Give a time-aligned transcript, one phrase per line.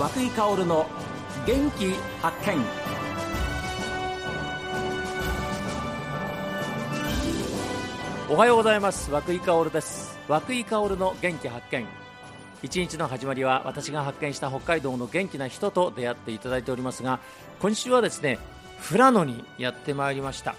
[0.00, 0.86] 和久井薫の
[1.46, 1.90] 元気
[2.22, 2.56] 発見。
[8.30, 9.10] おはようございます。
[9.10, 10.18] 和久井薫です。
[10.26, 11.86] 和久井薫の元気発見。
[12.62, 17.20] 一日の始まりは私が発見した北海道の元気な人と出会っていただいておりますが
[17.60, 18.38] 今週はですね
[18.88, 20.54] 富良野にやってまいりました、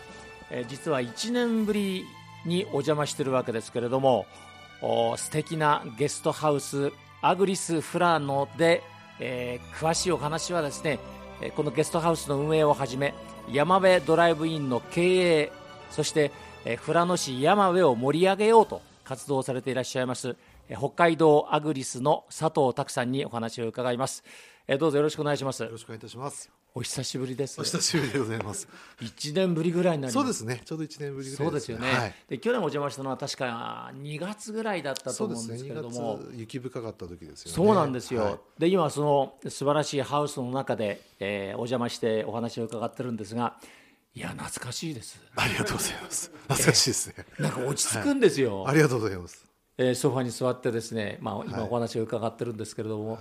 [0.52, 2.06] え実は1年ぶり
[2.46, 4.28] にお邪魔してるわけですけれども
[4.84, 6.92] お素敵なゲストハウス
[7.24, 8.84] アグリス富良野で、
[9.22, 11.00] えー詳しいお話はですね
[11.56, 13.14] このゲストハウスの運営をはじめ
[13.52, 15.52] 山辺ドライブインの経営
[15.90, 16.32] そして
[16.86, 20.36] 富良野市山辺を盛り上げようと活動されていらっしゃいます
[20.78, 24.24] 北海道アグリスの佐藤拓さんにお話を伺います
[24.68, 26.50] えーどうぞよろしくお願いしますよろしくお願いいたします。
[26.74, 28.68] お久しぶりですお久しぶりでございます。
[29.02, 30.62] 1年ぶりぐらいになりますそうですね。
[30.64, 32.16] ちょうど一年ぶりぐらいそうですよね、はい。
[32.30, 35.26] で去年お邪魔したのは確か2月ぐらいだったと。
[35.26, 37.56] 思うんですけれ2ども、月雪深かった時ですよね。
[37.56, 43.58] そうなんですよ、はいで今その素晴らしいハウスの中で、えーお邪魔してお話を伺ってるんですが
[44.14, 46.32] いや懐かしいですありがとうございます。
[46.44, 47.26] 懐かしいですね。
[47.40, 49.51] なんか落ち着くんですよ、ありがとうございます。
[49.82, 53.20] えーソファに座ってですね、まあ、今はいお話を伺ってるんですけれども、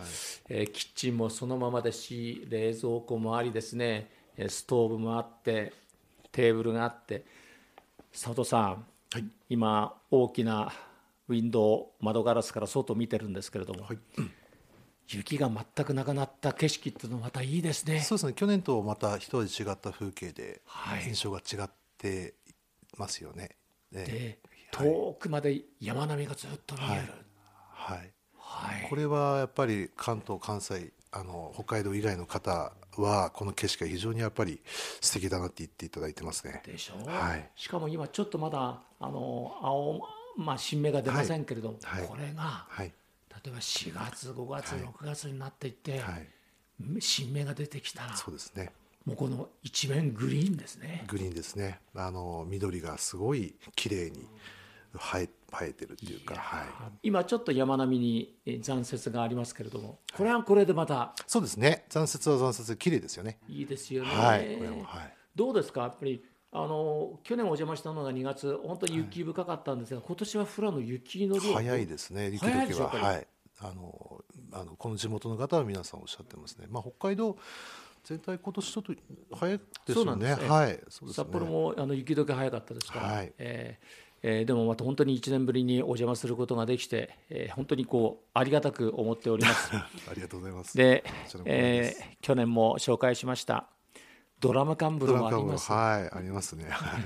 [0.48, 5.72] えーキッチンもそのままですし冷蔵庫もありですねえーストーブもあって
[6.32, 7.24] テーブルがあって
[8.12, 10.72] 佐藤さん、はい今大きな
[11.28, 13.98] ウィンドウ窓ガラスから外見てるんですけれども、はい。
[15.08, 18.00] 雪が全くなくなった景色っていうのはまたいいですね。
[18.00, 18.32] そうですね。
[18.32, 22.34] 去年とまた一味違った風景ではい印象が違って
[22.96, 23.50] ますよね。
[23.92, 24.49] ねではい
[24.84, 27.12] 遠くまで山並みがずっと見える。
[27.72, 27.98] はい。
[27.98, 34.60] はいこれはやっぱり関東関西あの北海道以外の方はこの景色が非常にやっぱり
[35.00, 36.62] 素敵だなって言っていただいてますね。
[36.66, 40.00] でしょ、はいしかも今ちょっとまだあの青、
[40.36, 42.92] まあ、新芽が出ませんけれども、はいはいこれがはい
[43.44, 46.28] 例えば4月5月、はい6月になっていって、はい。
[46.98, 48.72] 新芽が出てきたらそうですね。
[49.04, 51.04] もうこの一面グリーンですね。
[51.08, 51.80] グリーンですね。
[51.94, 54.26] あの緑がすごい綺麗に
[54.98, 56.66] 生え生えてるっていうか、はい。
[57.02, 61.84] 今ちょっと山並みにえー残雪がありますけれどもこれはこれでまたそうですね。
[61.88, 63.38] 残雪は残雪で綺麗ですよね。
[63.48, 64.10] いいですよね。
[64.10, 64.56] はい。
[64.58, 65.14] これもはい。
[65.34, 65.82] どうですか？
[65.82, 72.30] やっぱりあの去年お邪魔したのが2月本当に雪深かったんですが、今年は富良野雪の量早いですね。
[72.30, 73.26] 雪時ははい。
[73.62, 76.66] あのあのこの地元の方は皆さんおっしゃってますね。
[76.70, 77.36] まあ北海道
[78.02, 78.92] 全体今年ちょっと
[79.36, 79.94] 早いですよね。
[79.94, 80.68] そうなんですねはい。
[80.72, 80.78] ね。
[81.12, 89.70] 札幌もあの雪解け早かったですから、はいえーえーでもまた本当に1年ぶりにお邪魔することができて、えー本当にこうありがたく思っております。
[89.74, 90.76] ありがとうございます。
[90.76, 91.04] で
[91.44, 93.68] えー去年も紹介しました
[94.40, 96.64] ドラム缶風呂もあります、はいありますね。
[96.70, 97.02] はい。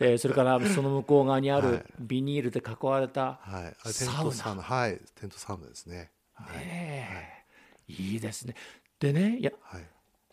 [0.00, 3.64] えーそれからその向こう側にあはるいビニールで囲われた、はい。
[3.64, 6.10] あれテンサウナトサウナはいテントサウナですね。
[6.34, 7.92] はい。
[7.92, 8.54] いいですね
[9.00, 9.82] でねいやはい。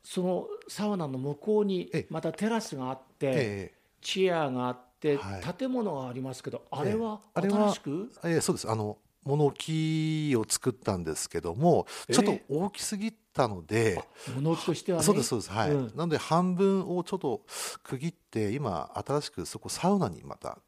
[0.03, 3.33] そのサウナの向こうにええまたテラスがあって、え
[3.73, 4.85] えチェアがあって、
[5.17, 5.53] はい。
[5.53, 8.69] 建物がありますけどあれはええあれは新しく、ええそうです。
[8.69, 13.99] あの物置を作ったんですけどもちょっと大きすぎたので、
[14.35, 15.03] 物置としてはね。
[15.03, 15.51] そうですそうです。
[15.51, 15.87] はい、うん。
[15.95, 17.41] なので半分をちょっと
[17.83, 20.59] 区切って今新しくそこサウナにまた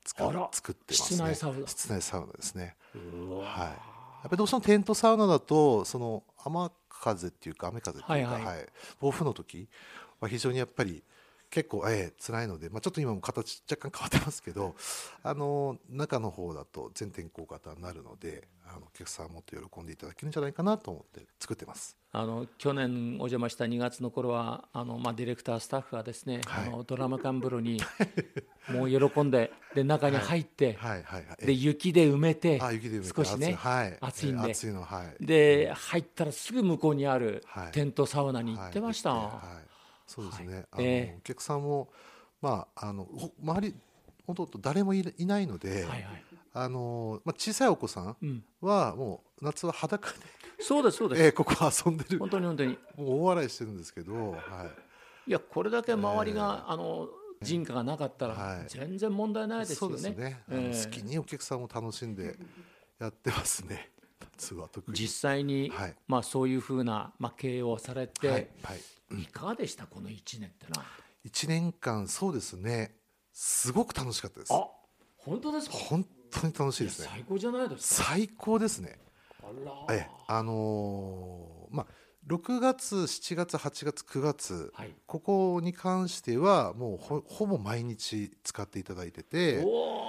[0.51, 1.17] 作ってますね。
[1.17, 1.67] 室内サウナ。
[1.67, 2.75] 室内サウナですね。
[2.93, 3.67] はい。
[3.67, 8.65] やっぱりどうしてもテントサウナだとその雨風っていうか雨風っていうか、はいはい。
[8.99, 9.69] 暴風の時
[10.19, 11.03] は非常にやっぱり
[11.49, 14.75] 結構ええ辛いので、まあ、ちょっと今も形若干変わってますけど
[15.23, 21.95] あの中の方だと全天候型になるのであのお客さんはもっと喜んでいただけるんじゃないかなと思って作ってます。
[22.11, 27.79] あの去年お邪魔した2月の頃はあの、まあ、ディレクタースタッフがですね、はいあのドラマ缶風呂に
[28.69, 31.45] もう喜んでで中に入って、はいはいはい。
[31.45, 35.25] で雪で埋めてあ雪で埋めて少しねはい、暑いんで暑いのはい。
[35.25, 39.76] で入ったらすぐ向こうにあるはいテントサウナに行ってました、はい、はい
[40.07, 40.65] そうですね。
[40.71, 41.89] あの、ええお客さんも
[42.41, 43.75] まああのほ周り
[44.25, 46.23] 本当誰もいいないので、はいはい
[46.53, 50.17] あのまあ小さいお子さんうん、はもう夏は裸で、
[50.59, 52.17] そうですそうです、ええここ遊んでる。
[52.17, 54.37] も本当に本当にう大笑いしてるんですけど、は
[55.27, 57.09] いやこれだけ周りが、あの
[57.41, 59.67] 人家がなかったらはい全然問題ないい。
[59.67, 59.97] ですよね。
[59.97, 60.41] そうですね。
[60.49, 62.37] あのええ好きにお客さんも楽しんで
[62.99, 63.91] やってますね。
[64.37, 64.97] 夏は特に。
[64.97, 68.79] 実際に、はいまあ、そういうふうな、まあ、経営をされて、はいはい。
[69.11, 70.85] いかがでしたこの1年ってのは？
[71.23, 72.95] 一年間そうですね。
[73.33, 74.53] すごく楽しかったです。
[74.53, 74.67] あ
[75.17, 75.77] 本当ですか？
[75.77, 77.07] 本当に楽しいですね。
[77.11, 78.05] 最高じゃないですか。
[78.05, 78.99] 最高ですね。
[79.41, 79.45] あ
[79.87, 81.87] らええ、あのーまあ
[82.27, 90.03] 6月7月8月9月はい、ここに関してはもうほほぼ毎日使っていただいててお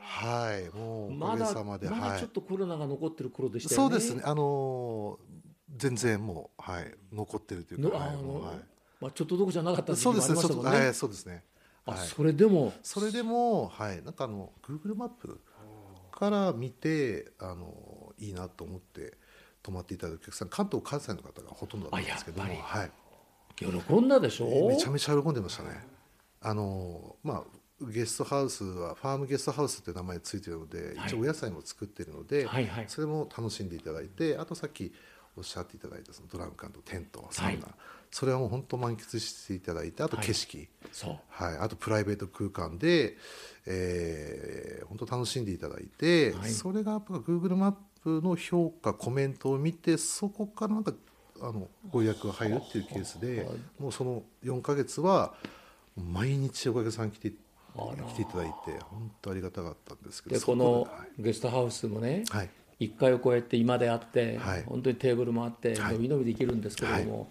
[0.00, 3.90] はいもうおかげさまで、まだはいちょっとコロナが残ってる頃でしたよね。
[3.90, 5.37] そうですねあのー
[5.78, 8.16] 全然もう、はい、残ってるというか、はい
[9.00, 10.70] まあ、ちょっとどこじゃなかった時期もありましたもんね。
[10.70, 11.44] はい、そうですね。
[11.86, 12.06] あはい。
[12.06, 12.72] それでも。
[12.82, 15.40] それでも、はい、なんかあの Google マップ
[16.10, 19.16] から見てあのいいなと思って
[19.62, 22.90] 泊まっていただくお客さん関東関西の方がほとんどだったんですけども、はい、
[23.56, 24.68] 喜んだでしょ？
[24.68, 25.86] めちゃめちゃ喜んでましたね。
[26.40, 27.44] あのまあ
[27.80, 31.06] ゲストハウスはファームゲストハウスっていう名前ついてるので、はい。
[31.06, 32.84] 一応お野菜も作ってるので、はいはい。
[32.88, 34.92] それも楽しんでいただいてあとさっき
[35.38, 37.64] おっしゃっていただいたそのドラム缶とテントサウナ、はい。
[38.10, 41.18] それはもう本当満喫していただいてあと景色、そう。
[41.28, 43.16] はい、あとプライベート空間で、
[43.66, 46.50] えー本当楽しんでいただいて、はい。
[46.50, 50.92] それがやっぱ Google マップの評価コメントを見てそこからなんか
[51.40, 53.46] あのご予約が入るっていうケースで
[53.78, 55.34] もうその4ヶ月は
[55.96, 61.24] 毎日おかげさん来て来ていただいて本当ありがたかったんですけどこので。
[61.24, 64.62] ゲストハウスもね、はい1階を超えて今であって、はい。
[64.64, 65.92] 本当にテーブルもあって、はい。
[65.94, 67.28] 伸び伸びできるんですけれども、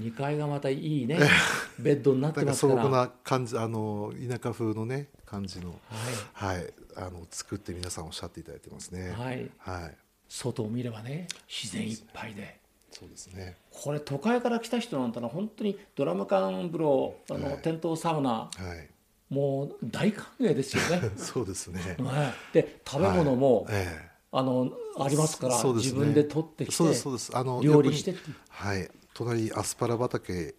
[0.00, 1.18] 2階がまたいいね
[1.78, 2.82] ベッドになってますから。
[2.82, 6.72] 素朴な感じあの田舎風のね感じのははい。
[6.96, 9.10] あの作って皆さんおっしゃっていただいてますね。
[9.10, 9.48] はい。
[9.58, 9.96] はい。
[10.28, 12.58] 外を見ればね自然いっぱいで。
[12.90, 13.56] そうですね。
[13.70, 17.62] これ都会から来た人なんてのは本当にドラム缶風呂あの、はい。
[17.62, 18.88] テントサウナはい。
[19.32, 21.10] もう大歓迎ですよね。
[21.16, 21.80] そうですね。
[22.00, 22.54] はい。
[22.54, 23.74] で食べ物も、はい。
[23.74, 25.72] ええあのありますから、ね。
[25.74, 27.36] 自分で取ってきてそうですそうです。
[27.36, 28.14] あの料理して
[28.48, 28.90] はい。
[29.12, 30.54] 隣にアスパラ畑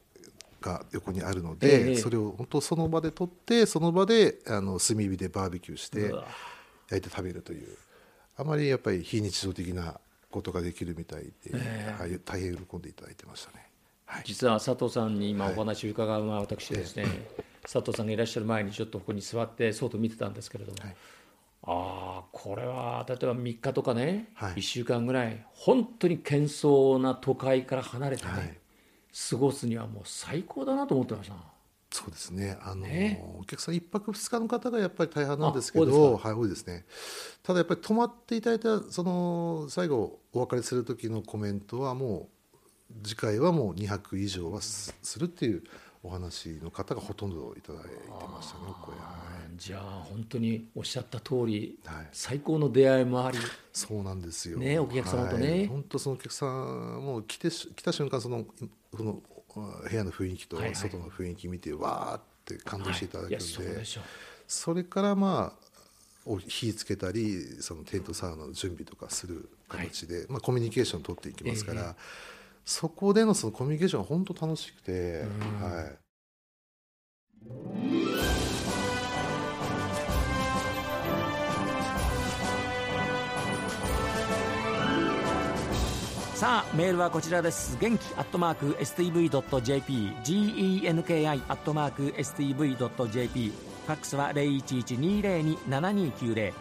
[0.59, 6.13] が横にあるので、ええそれを本当その場で取ってその場であの炭火でバーベキューして
[6.89, 7.77] 焼いて食べるという。
[8.37, 12.01] あまりやっぱり非日常的なことができるみたいで、ええ。
[12.01, 13.67] はい、大変喜んでいただいてましたね。
[14.05, 17.05] はい、実は佐藤さんに今お話を伺うのは私ですね、
[17.63, 20.95] 佐藤さんがいらっしゃる前にちょっとここに座って外見てたんですけれども、はい
[21.63, 24.53] ああこれは例えば3日とかね、はい。
[24.53, 28.57] 1週間ぐらい本当に喧騒な都会から離れてね、はい。
[29.29, 31.35] 過ごすにはもう最高だなと思ってました。
[31.91, 32.57] そうですね。
[32.61, 33.23] あのね。
[33.37, 36.85] お客さん一泊二日の方がやっぱり大半なんですけどはい、多いですね。
[37.43, 42.29] ただやっぱり泊まっていただいたその最後お別れする時のコメントはも
[42.91, 45.63] う次回はもう2泊以上はすするっていう
[46.03, 47.89] お話の方がほとんどいただいて
[48.27, 49.21] ましたねお声は
[49.55, 52.07] じゃあ本当におっしゃった通り、はい。
[52.11, 53.37] 最高の出会いもあり。
[53.71, 54.57] そうなんですよ。
[54.57, 55.67] ねお客様とね。
[55.67, 58.45] 本当そのお客さんもう来てし来た瞬間その
[58.95, 59.21] その
[59.53, 60.75] 部屋の雰囲気とはいはい。
[60.75, 63.85] 外の雰囲気見てわーって感動していただけるんで、はい。
[63.85, 64.07] そうで
[64.47, 65.71] それからまあ
[66.25, 71.85] お火つけたりそのテントサウナの準備とかする形で、まあ、コミュニケーションを取っていきますから、え
[72.65, 75.61] そこでのそのコミュニケーションが本当楽しくて、うん。
[75.61, 75.97] はい、
[86.35, 87.77] さあメールはこちらです。
[87.79, 96.53] 元気アットマーク STV.jp genki アットマーク STV.jp ファックスは0112027290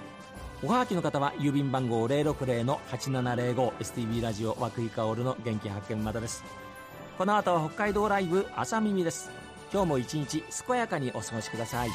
[0.62, 6.44] おはがきの方は郵便番号 060-8705STV ラジオ和久井薫の元気発見までです。
[7.16, 9.30] この後は北海道ライブ朝耳です。
[9.72, 11.88] 今日も一日健やかにお過ごしください。